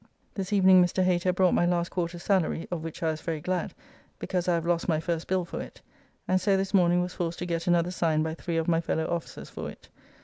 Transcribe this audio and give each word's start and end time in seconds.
This 0.33 0.51
evening 0.51 0.83
Mr. 0.83 1.03
Hater 1.03 1.31
brought 1.31 1.53
my 1.53 1.63
last 1.67 1.89
quarter's 1.91 2.23
salary, 2.23 2.67
of 2.71 2.83
which 2.83 3.03
I 3.03 3.11
was 3.11 3.21
very 3.21 3.39
glad, 3.39 3.75
because 4.17 4.47
I 4.47 4.55
have 4.55 4.65
lost 4.65 4.89
my 4.89 4.99
first 4.99 5.27
bill 5.27 5.45
for 5.45 5.61
it, 5.61 5.79
and 6.27 6.41
so 6.41 6.57
this 6.57 6.73
morning 6.73 7.03
was 7.03 7.13
forced 7.13 7.37
to 7.37 7.45
get 7.45 7.67
another 7.67 7.91
signed 7.91 8.23
by 8.23 8.33
three 8.33 8.57
of 8.57 8.67
my 8.67 8.81
fellow 8.81 9.05
officers 9.05 9.51
for 9.51 9.69
it. 9.69 9.89